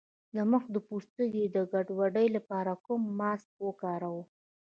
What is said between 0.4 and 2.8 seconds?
مخ د پوستکي د ګډوډۍ لپاره